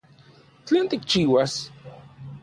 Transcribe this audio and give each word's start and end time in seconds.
¿Tlen 0.65 0.85
tikchiuas? 0.89 1.53